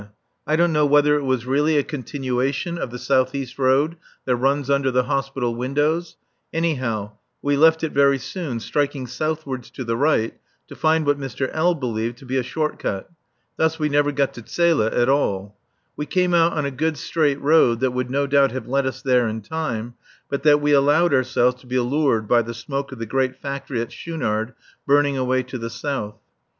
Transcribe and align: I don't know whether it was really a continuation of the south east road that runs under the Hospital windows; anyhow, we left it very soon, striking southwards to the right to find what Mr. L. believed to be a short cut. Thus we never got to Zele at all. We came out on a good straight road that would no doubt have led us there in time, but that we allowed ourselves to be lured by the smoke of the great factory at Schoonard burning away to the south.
I 0.47 0.55
don't 0.55 0.73
know 0.73 0.87
whether 0.87 1.15
it 1.15 1.21
was 1.25 1.45
really 1.45 1.77
a 1.77 1.83
continuation 1.83 2.79
of 2.79 2.89
the 2.89 2.97
south 2.97 3.35
east 3.35 3.59
road 3.59 3.97
that 4.25 4.35
runs 4.35 4.67
under 4.67 4.89
the 4.89 5.03
Hospital 5.03 5.53
windows; 5.53 6.17
anyhow, 6.51 7.11
we 7.43 7.55
left 7.55 7.83
it 7.83 7.91
very 7.91 8.17
soon, 8.17 8.59
striking 8.59 9.05
southwards 9.05 9.69
to 9.69 9.83
the 9.83 9.95
right 9.95 10.33
to 10.69 10.75
find 10.75 11.05
what 11.05 11.19
Mr. 11.19 11.51
L. 11.53 11.75
believed 11.75 12.17
to 12.17 12.25
be 12.25 12.37
a 12.37 12.41
short 12.41 12.79
cut. 12.79 13.11
Thus 13.57 13.77
we 13.77 13.89
never 13.89 14.11
got 14.11 14.33
to 14.33 14.41
Zele 14.43 14.87
at 14.91 15.07
all. 15.07 15.55
We 15.95 16.07
came 16.07 16.33
out 16.33 16.53
on 16.53 16.65
a 16.65 16.71
good 16.71 16.97
straight 16.97 17.39
road 17.39 17.79
that 17.81 17.91
would 17.91 18.09
no 18.09 18.25
doubt 18.25 18.51
have 18.53 18.67
led 18.67 18.87
us 18.87 19.03
there 19.03 19.27
in 19.27 19.41
time, 19.41 19.93
but 20.31 20.41
that 20.41 20.61
we 20.61 20.71
allowed 20.71 21.13
ourselves 21.13 21.61
to 21.61 21.67
be 21.67 21.77
lured 21.77 22.27
by 22.27 22.41
the 22.41 22.55
smoke 22.55 22.91
of 22.91 22.97
the 22.97 23.05
great 23.05 23.35
factory 23.35 23.79
at 23.81 23.91
Schoonard 23.91 24.55
burning 24.87 25.15
away 25.15 25.43
to 25.43 25.59
the 25.59 25.69
south. 25.69 26.15